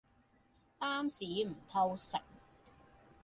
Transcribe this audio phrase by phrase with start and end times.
[0.79, 2.17] 擔屎唔偷食